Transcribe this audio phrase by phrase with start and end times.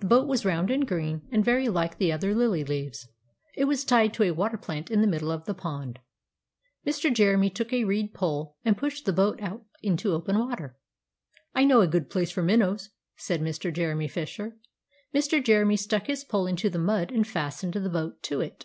[0.00, 3.06] The boat was round and green, and very like the other lily leaves.
[3.54, 5.98] It was tied to a water plant in the middle of the pond.
[6.86, 7.12] Mr.
[7.12, 10.78] Jeremy took a reed pole, and pushed the boat out into open water.
[11.54, 13.70] "I know a good place for minnows," said Mr.
[13.70, 14.56] Jeremy Fisher.
[15.14, 15.44] Mr.
[15.44, 18.64] Jeremy stuck his pole into the mud and fastened the boat to it.